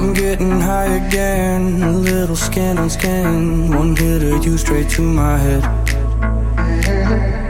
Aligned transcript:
I'm 0.00 0.14
getting 0.14 0.58
high 0.58 0.96
again, 0.96 1.82
a 1.82 1.92
little 1.92 2.34
skin 2.34 2.78
on 2.78 2.88
skin. 2.88 3.70
One 3.70 3.94
hit 3.94 4.22
of 4.22 4.42
you 4.46 4.56
straight 4.56 4.88
to 4.96 5.02
my 5.02 5.36
head. 5.36 5.62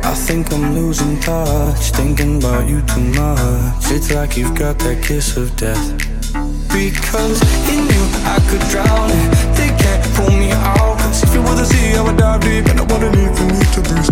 I 0.04 0.14
think 0.16 0.52
I'm 0.52 0.74
losing 0.74 1.20
touch, 1.20 1.92
thinking 1.92 2.38
about 2.38 2.68
you 2.68 2.82
too 2.82 3.04
much. 3.14 3.92
It's 3.92 4.10
like 4.10 4.36
you've 4.36 4.56
got 4.56 4.80
that 4.80 5.00
kiss 5.00 5.36
of 5.36 5.54
death. 5.54 5.94
Because 6.74 7.38
in 7.70 7.86
you 7.86 8.02
I 8.26 8.42
could 8.50 8.64
drown 8.66 9.10
it, 9.14 9.30
they 9.54 9.70
can't 9.78 10.02
pull 10.16 10.34
me 10.34 10.50
out. 10.50 10.98
Cause 10.98 11.22
if 11.22 11.32
you 11.32 11.42
were 11.42 11.54
the 11.54 11.64
sea, 11.64 11.94
I 11.94 12.02
would 12.02 12.16
dive 12.16 12.40
deep, 12.40 12.66
and 12.66 12.80
I 12.80 12.82
wanna 12.82 13.12
need 13.14 13.30
for 13.38 13.46
me 13.46 13.62
to 13.74 13.80
breathe. 13.80 14.10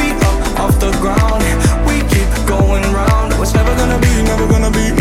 Feet 0.00 0.16
up 0.24 0.60
off 0.60 0.80
the 0.80 0.90
ground, 1.04 1.44
we 1.84 2.00
keep 2.08 2.30
going 2.48 2.84
round. 2.94 3.34
It's 3.34 3.52
never 3.52 3.76
gonna 3.76 3.98
be, 4.00 4.22
never 4.22 4.48
gonna 4.48 4.70
be 4.70 4.99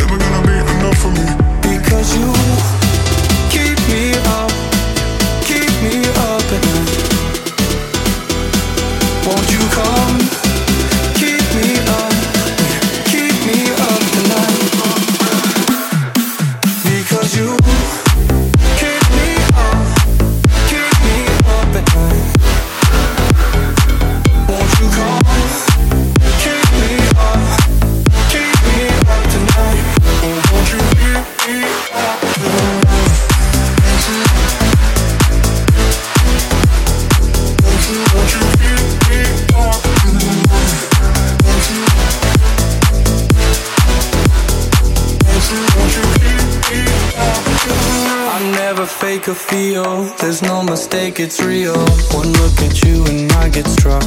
there's 50.22 50.42
no 50.42 50.62
mistake, 50.64 51.20
it's 51.20 51.42
real. 51.42 51.78
One 52.12 52.32
look 52.44 52.58
at 52.60 52.84
you 52.84 53.06
and 53.08 53.32
I 53.40 53.48
get 53.50 53.68
struck. 53.68 54.04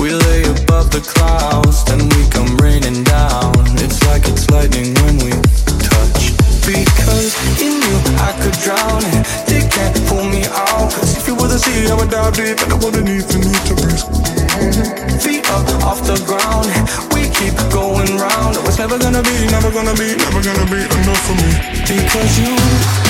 We 0.00 0.10
lay 0.12 0.42
above 0.48 0.88
the 0.90 1.04
clouds, 1.04 1.84
then 1.84 2.00
we 2.08 2.22
come 2.32 2.56
raining 2.56 3.04
down. 3.04 3.52
It's 3.84 4.00
like 4.08 4.24
it's 4.24 4.48
lightning 4.48 4.94
when 5.04 5.20
we 5.20 5.32
touch. 5.84 6.32
Because 6.64 7.36
in 7.60 7.76
you 7.76 7.96
I 8.24 8.32
could 8.40 8.56
drown 8.64 9.04
it, 9.04 9.24
they 9.44 9.62
can't 9.68 9.96
pull 10.08 10.24
me 10.24 10.44
out. 10.48 10.88
Cause 10.92 11.16
if 11.16 11.28
you 11.28 11.34
were 11.36 11.48
the 11.48 11.58
sea, 11.58 11.84
I 11.90 11.94
would 11.94 12.10
dive 12.10 12.32
deep, 12.32 12.60
and 12.64 12.72
I 12.72 12.78
wouldn't 12.80 13.08
even 13.08 13.40
need 13.44 13.64
to 13.68 13.74
breathe. 13.76 14.04
Feet 15.20 15.44
up 15.52 15.68
off 15.84 16.00
the 16.08 16.16
ground, 16.24 16.72
we 17.12 17.28
keep 17.28 17.56
going 17.68 18.16
round. 18.16 18.56
Oh, 18.56 18.68
it's 18.68 18.78
never 18.78 18.98
gonna 18.98 19.22
be, 19.22 19.36
never 19.52 19.70
gonna 19.70 19.94
be, 19.94 20.16
never 20.16 20.40
gonna 20.40 20.68
be 20.72 20.80
enough 20.80 21.22
for 21.28 21.36
me. 21.36 21.50
Because 21.84 22.32
you 22.40 23.03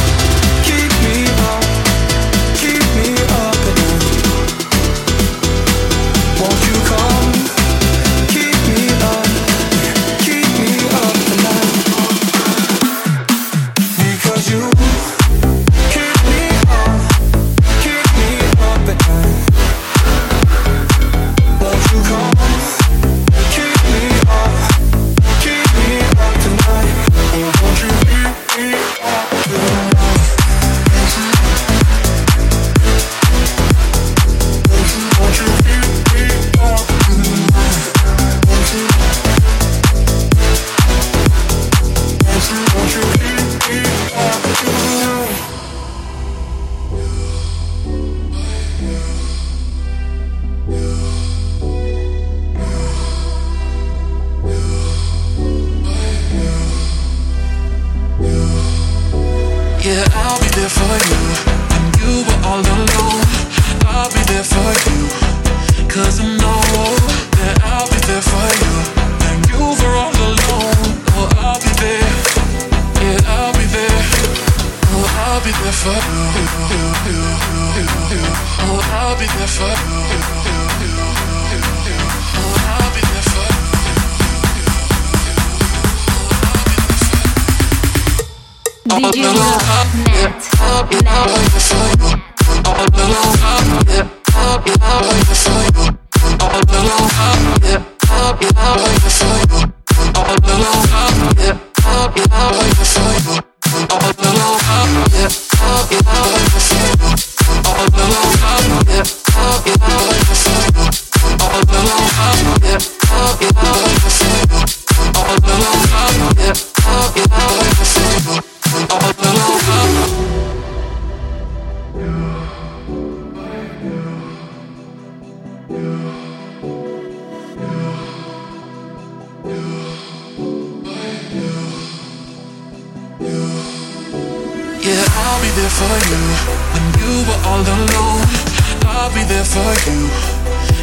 there 139.45 139.75
for 139.75 139.91
you. 139.91 140.09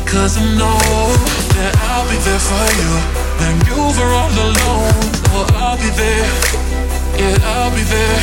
Cause 0.06 0.38
I 0.38 0.44
know 0.58 0.78
that 1.56 1.74
I'll 1.90 2.08
be 2.10 2.18
there 2.18 2.40
for 2.40 2.68
you 2.80 2.92
when 3.40 3.56
you 3.68 3.78
were 3.98 4.14
all 4.14 4.30
alone. 4.30 4.94
Oh, 5.34 5.48
I'll 5.56 5.78
be 5.78 5.90
there. 5.96 6.28
Yeah, 7.18 7.38
I'll 7.44 7.72
be 7.72 7.84
there. 7.84 8.20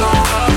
All 0.00 0.53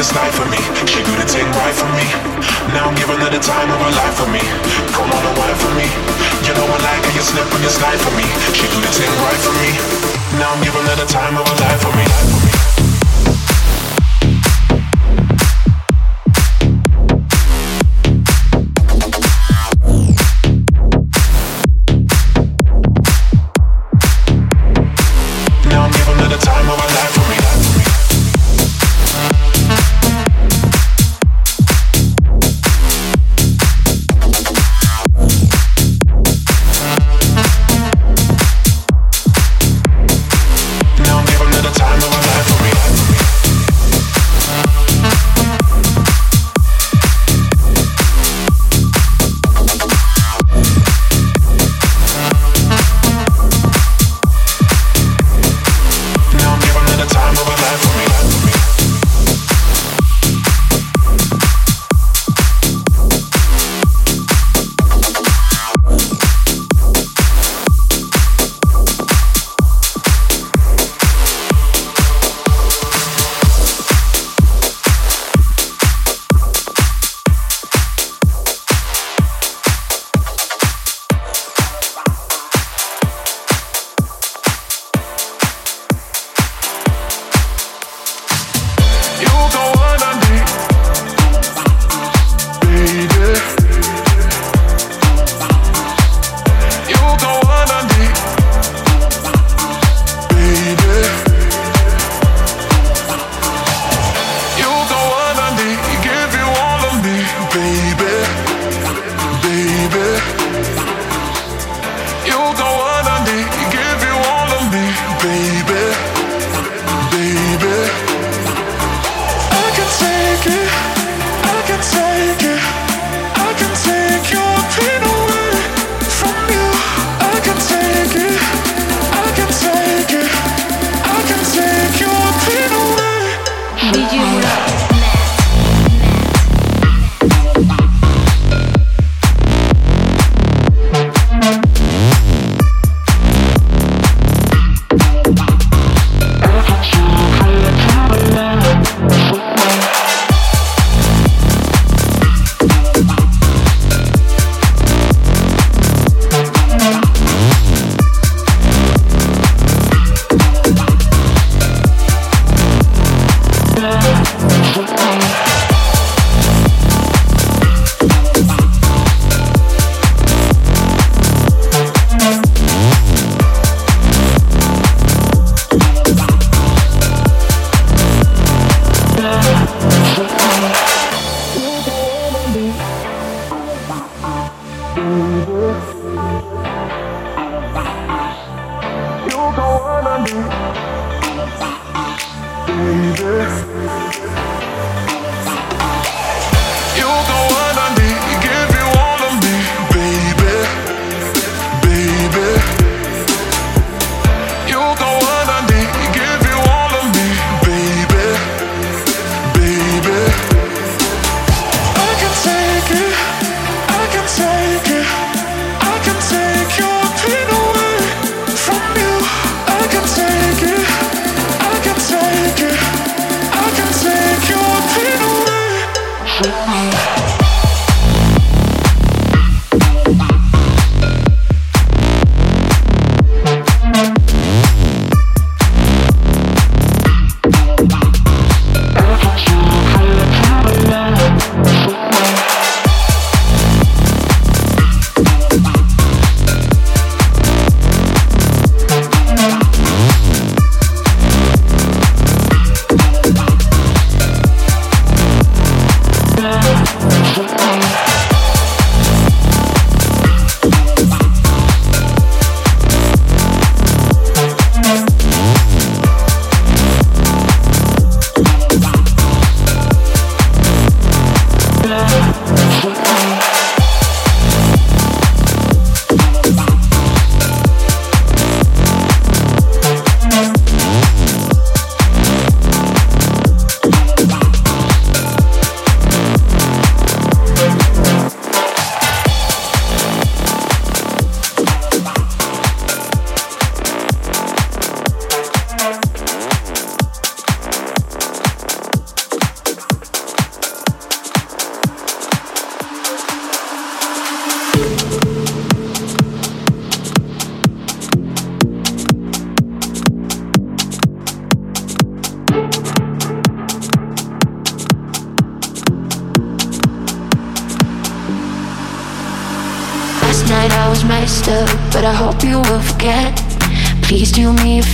last 0.08 0.14
night 0.14 0.34
for 0.34 0.48
me. 0.50 0.58
She 0.86 1.02
couldn't 1.02 1.28
take 1.28 1.44
right 1.44 1.74
from 1.74 1.90
me. 1.92 2.04
Now 2.72 2.88
I'm 2.88 2.94
giving 2.94 3.18
her 3.18 3.30
the 3.30 3.40
time 3.40 3.70
of 3.70 3.78
her 3.80 3.92
life 3.92 4.14
for 4.16 4.28
me. 4.30 4.87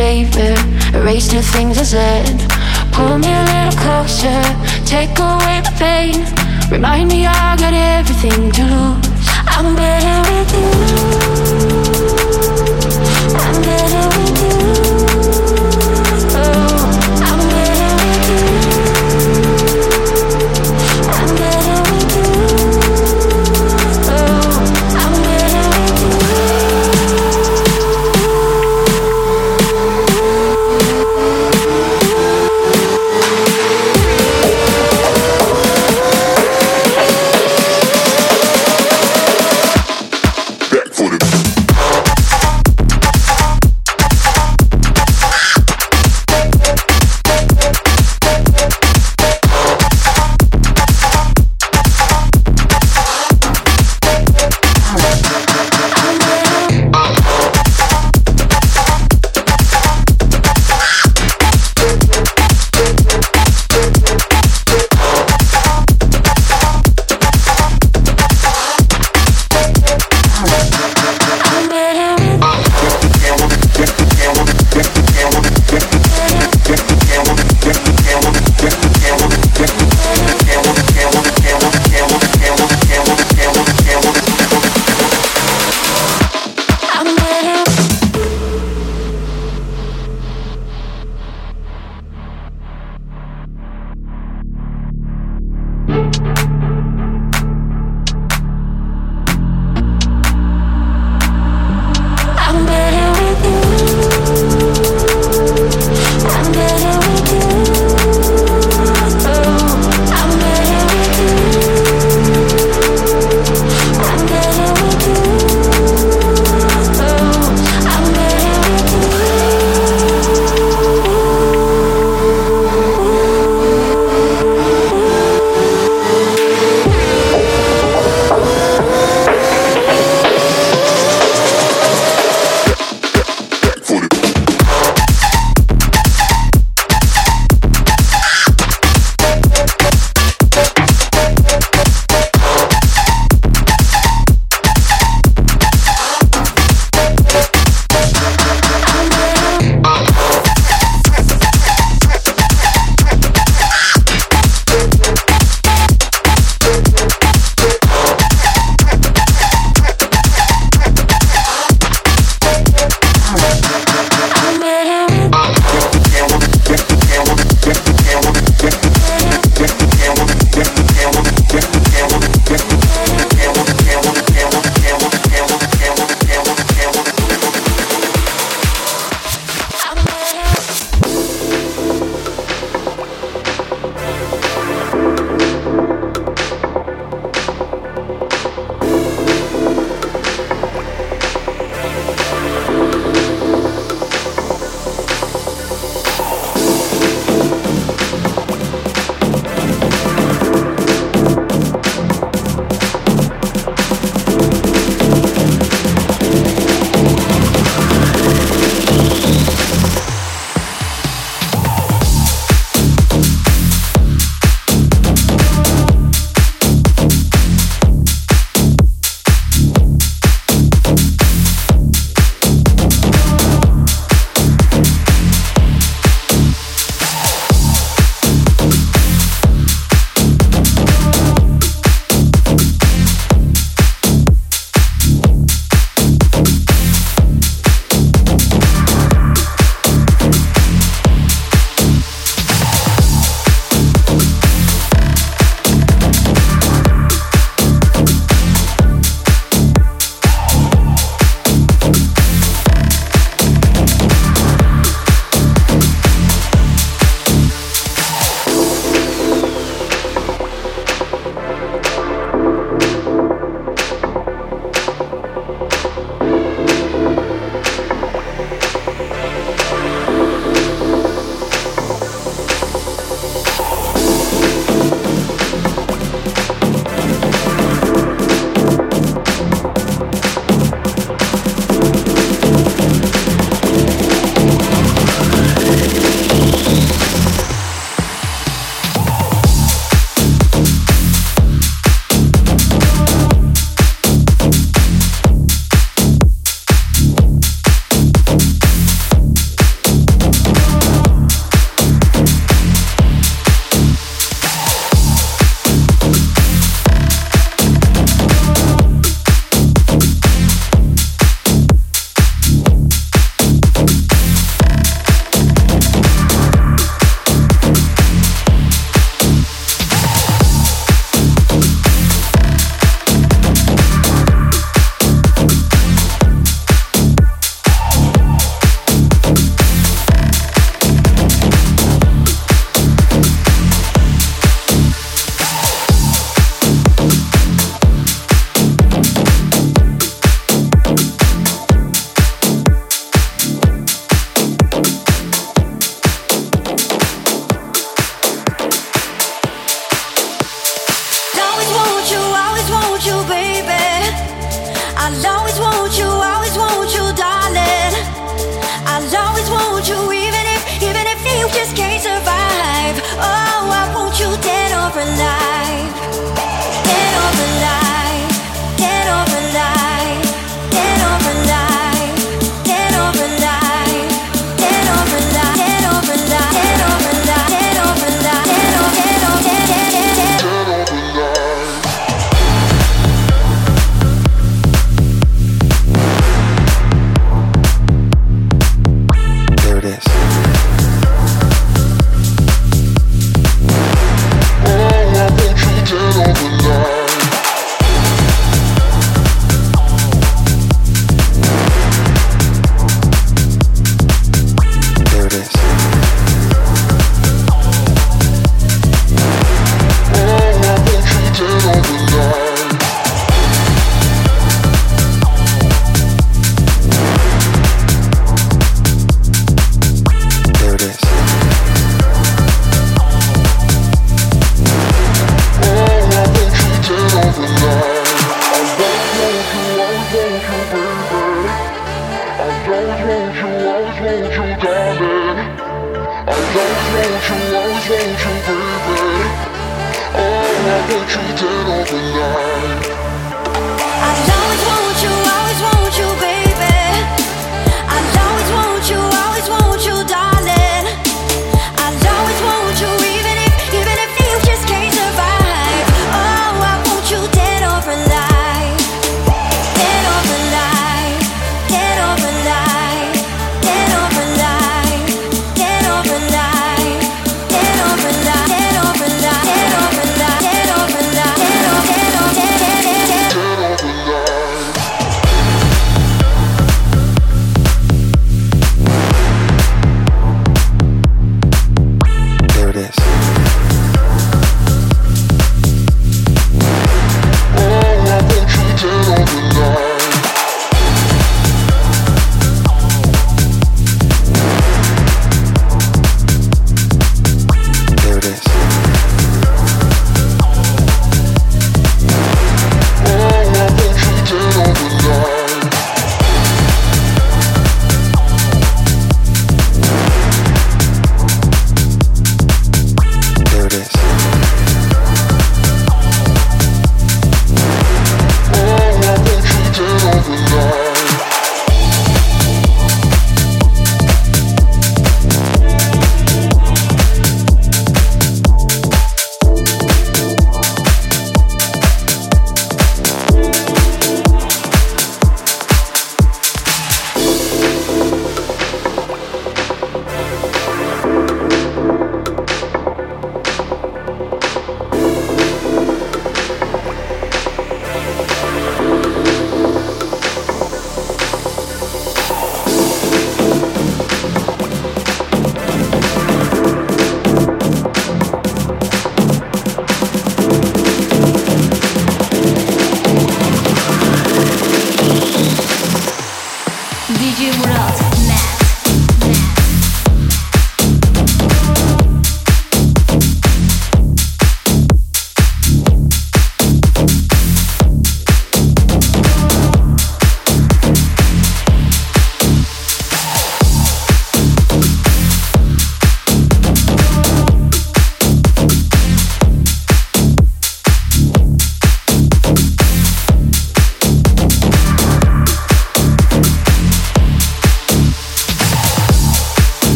Favor, 0.00 0.54
erase 0.96 1.28
the 1.28 1.42
things 1.42 1.76
I 1.76 1.82
said. 1.82 2.36
Pull 2.90 3.18
me 3.18 3.30
a 3.40 3.44
little 3.52 3.76
closer, 3.82 4.40
take 4.86 5.14
away 5.18 5.60
the 5.66 5.74
pain. 5.78 6.24
Remind 6.72 7.10
me 7.10 7.26
I 7.26 7.54
got 7.58 7.74
everything 7.74 8.50
to 8.50 8.62
lose. 8.72 9.26
I'm 9.46 9.76
better 9.76 10.18
with 10.30 10.52
you. 10.54 11.39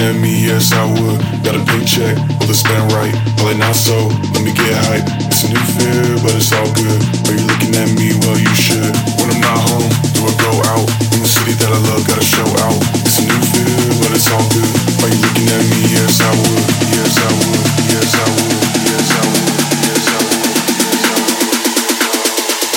at 0.00 0.16
me, 0.16 0.46
yes 0.48 0.72
I 0.72 0.84
would. 0.88 1.20
Got 1.44 1.54
a 1.56 1.62
paycheck, 1.64 2.16
will 2.40 2.48
it 2.48 2.56
spend 2.56 2.92
right? 2.92 3.12
Probably 3.36 3.58
not 3.58 3.76
so, 3.76 4.08
let 4.32 4.42
me 4.44 4.52
get 4.52 4.72
hype. 4.88 5.04
It's 5.28 5.44
a 5.44 5.52
new 5.52 5.60
fear, 5.76 6.16
but 6.24 6.32
it's 6.36 6.52
all 6.56 6.68
good. 6.72 7.00
Are 7.28 7.34
you 7.36 7.44
looking 7.44 7.74
at 7.76 7.90
me? 7.98 8.16
Well, 8.24 8.38
you 8.38 8.54
should. 8.56 8.92
When 9.20 9.28
I'm 9.28 9.40
not 9.40 9.58
home, 9.60 9.90
do 10.16 10.24
I 10.24 10.32
go 10.40 10.52
out? 10.72 10.86
In 11.12 11.20
the 11.20 11.28
city 11.28 11.52
that 11.58 11.68
I 11.68 11.78
love, 11.92 12.06
gotta 12.08 12.24
show 12.24 12.46
out. 12.64 12.78
It's 13.04 13.20
a 13.20 13.28
new 13.28 13.40
fear, 13.52 13.72
but 14.00 14.10
it's 14.16 14.30
all 14.32 14.44
good. 14.54 14.72
Are 15.04 15.10
you 15.10 15.18
looking 15.20 15.48
at 15.52 15.62
me? 15.68 15.80
Yes 15.92 16.22
I 16.22 16.32
would. 16.32 16.64
Yes 16.94 17.14
I 17.20 17.28
would. 17.34 17.60
Yes 17.90 18.14
I 18.14 18.24
would. 18.30 18.56
Yes 18.88 19.10
I 19.10 19.20
would. 19.26 19.50
Yes 19.84 20.06
I 20.06 20.22
would. 20.22 20.46
Yes 20.80 21.02
I 21.02 21.18
would. 21.18 21.52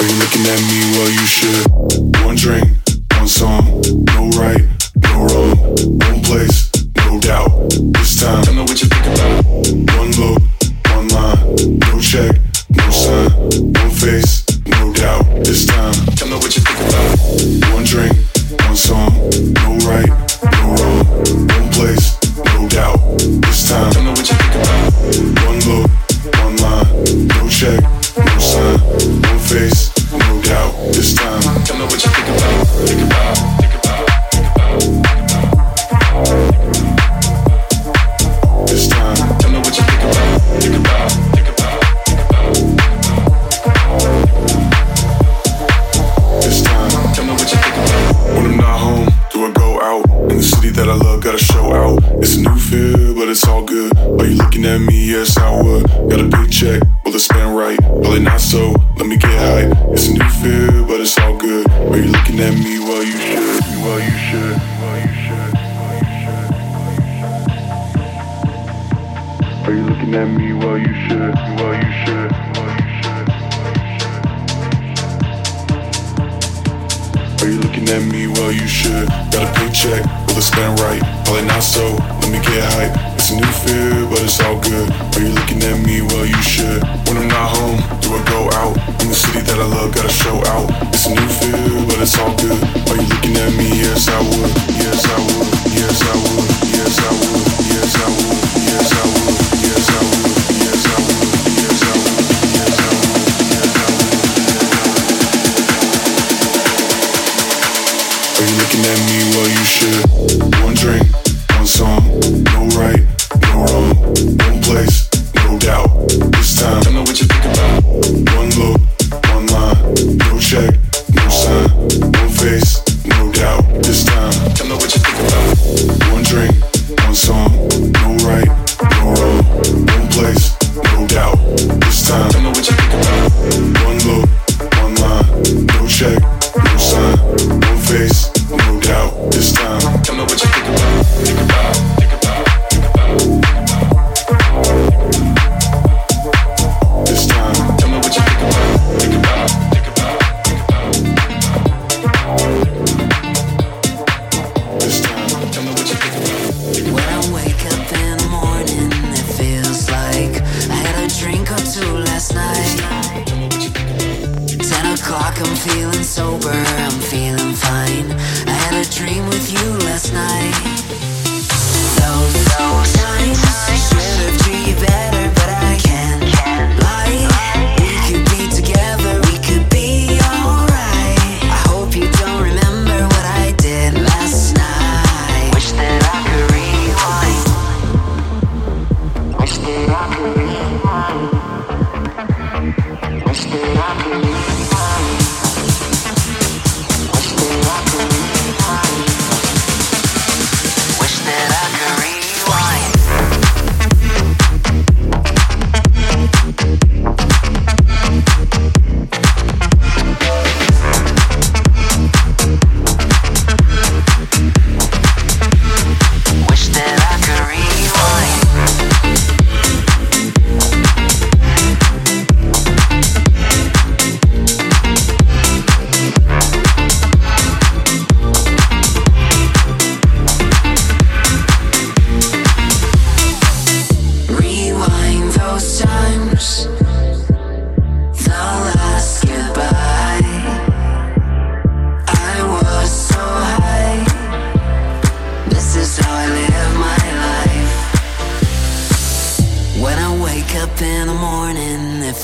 Are 0.01 0.07
you 0.07 0.15
looking 0.19 0.45
at 0.49 0.59
me? 0.65 0.79
Well, 0.97 1.11
you 1.13 1.25
should. 1.29 1.63
One 2.25 2.35
drink, 2.35 2.67
one 3.15 3.27
song, 3.27 3.63
no 4.11 4.27
right, 4.39 4.63
no 4.97 5.29
wrong, 5.29 5.55
one 6.03 6.19
place. 6.23 6.72
Out 7.33 7.69
This 7.69 8.19
time, 8.21 8.43
tell 8.43 8.53
me 8.53 8.61
what 8.61 8.79
you 8.79 8.87
think 8.87 9.05
about. 9.07 9.45
One 9.97 10.11
look, 10.21 10.41
one 10.91 11.07
line, 11.07 11.79
no 11.79 11.99
check. 11.99 12.52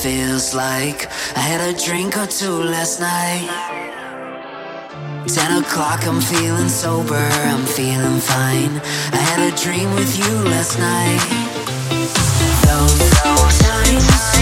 feels 0.01 0.55
like 0.55 1.11
I 1.35 1.41
had 1.41 1.59
a 1.59 1.77
drink 1.77 2.15
or 2.15 2.25
two 2.25 2.63
last 2.63 3.01
night. 3.01 3.49
Ten 5.27 5.61
o'clock, 5.61 6.07
I'm 6.07 6.21
feeling 6.21 6.69
sober, 6.69 7.27
I'm 7.51 7.65
feeling 7.65 8.21
fine. 8.21 8.79
I 9.11 9.21
had 9.29 9.51
a 9.51 9.55
dream 9.61 9.93
with 9.95 10.17
you 10.17 10.31
last 10.53 10.79
night. 10.79 11.19
Those, 12.63 12.97
those 13.23 13.59
times. 13.59 14.38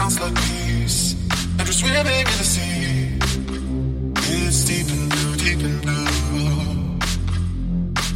sounds 0.00 0.20
like 0.20 0.34
peace. 0.48 1.14
And 1.58 1.64
we're 1.68 1.78
swimming 1.82 2.26
in 2.32 2.38
the 2.40 2.46
sea. 2.54 3.18
It's 4.32 4.64
deep 4.68 4.88
and 4.96 5.06
blue, 5.12 5.32
deep 5.44 5.60
and 5.68 5.78
blue. 5.84 6.04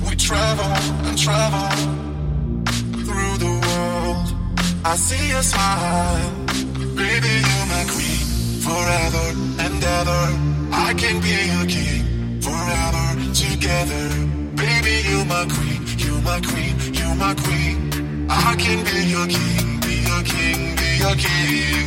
We 0.06 0.12
travel 0.28 0.74
and 1.08 1.16
travel 1.26 1.68
through 3.06 3.36
the 3.44 3.54
world. 3.66 4.26
I 4.92 4.94
see 5.08 5.26
a 5.40 5.42
smile. 5.52 6.30
Baby, 7.02 7.32
you're 7.48 7.68
my 7.76 7.84
queen. 7.94 8.24
Forever 8.68 9.26
and 9.64 9.78
ever. 9.98 10.22
I 10.86 10.90
can 11.00 11.16
be 11.26 11.36
your 11.52 11.66
king. 11.76 12.04
Forever 12.48 13.06
together. 13.44 14.04
Baby, 14.62 14.94
you're 15.08 15.28
my 15.36 15.44
queen. 15.54 15.80
You're 16.04 16.22
my 16.30 16.40
queen. 16.50 16.74
You're 16.98 17.18
my 17.26 17.34
queen. 17.44 17.76
I 18.30 18.54
can 18.64 18.78
be 18.88 18.98
your 19.14 19.26
king. 19.36 19.80
Be 19.86 19.94
your 20.10 20.22
king 20.34 20.83
cocaine. 21.04 21.84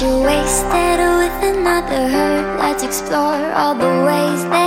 you 0.00 0.20
wasted 0.20 0.98
with 0.98 1.56
another 1.56 2.08
hurt. 2.08 2.58
Let's 2.58 2.82
explore 2.82 3.52
all 3.52 3.74
the 3.74 4.04
ways 4.04 4.44
that. 4.50 4.65